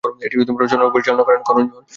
[0.25, 1.83] এটি রচনা ও পরিচালনা করেন করণ জোহর।